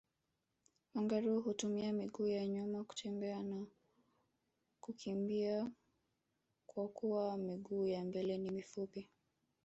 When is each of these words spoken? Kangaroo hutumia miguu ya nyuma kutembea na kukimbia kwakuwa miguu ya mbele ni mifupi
Kangaroo 0.93 1.39
hutumia 1.41 1.93
miguu 1.93 2.27
ya 2.27 2.47
nyuma 2.47 2.83
kutembea 2.83 3.43
na 3.43 3.65
kukimbia 4.81 5.71
kwakuwa 6.67 7.37
miguu 7.37 7.87
ya 7.87 8.03
mbele 8.05 8.37
ni 8.37 8.49
mifupi 8.51 9.07